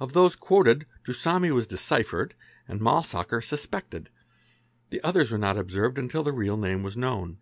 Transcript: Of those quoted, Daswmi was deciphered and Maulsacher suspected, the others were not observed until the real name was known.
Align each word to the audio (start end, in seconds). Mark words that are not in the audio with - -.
Of 0.00 0.14
those 0.14 0.36
quoted, 0.36 0.86
Daswmi 1.04 1.50
was 1.50 1.66
deciphered 1.66 2.34
and 2.66 2.80
Maulsacher 2.80 3.42
suspected, 3.44 4.08
the 4.88 5.02
others 5.04 5.30
were 5.30 5.36
not 5.36 5.58
observed 5.58 5.98
until 5.98 6.22
the 6.22 6.32
real 6.32 6.56
name 6.56 6.82
was 6.82 6.96
known. 6.96 7.40